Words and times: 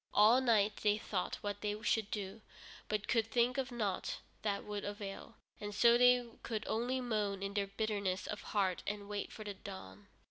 All 0.15 0.41
night 0.41 0.77
they 0.77 0.97
thought 0.97 1.35
what 1.41 1.61
they 1.61 1.79
should 1.83 2.09
do, 2.09 2.41
but 2.89 3.07
could 3.07 3.27
think 3.29 3.59
of 3.59 3.71
nought 3.71 4.17
that 4.41 4.63
would 4.63 4.83
avail, 4.83 5.35
and 5.59 5.75
so 5.75 5.95
they 5.95 6.25
could 6.41 6.65
only 6.67 6.99
moan 6.99 7.43
in 7.43 7.53
their 7.53 7.67
bitterness 7.67 8.25
of 8.25 8.41
heart 8.41 8.81
and 8.87 9.07
wait 9.07 9.31
for 9.31 9.43
the 9.43 9.53
dawn. 9.53 10.07